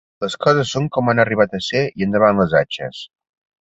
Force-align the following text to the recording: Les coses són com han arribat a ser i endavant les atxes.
Les 0.23 0.35
coses 0.45 0.71
són 0.77 0.87
com 0.95 1.13
han 1.13 1.23
arribat 1.25 1.55
a 1.59 1.61
ser 1.69 1.85
i 2.01 2.09
endavant 2.09 2.45
les 2.45 2.61
atxes. 2.65 3.09